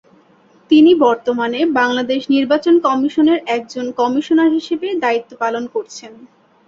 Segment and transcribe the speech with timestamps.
[0.71, 6.11] তিনি বর্তমানে বাংলাদেশ নির্বাচন কমিশনের একজন কমিশনার হিসেবে দায়িত্ব পালন করছেন।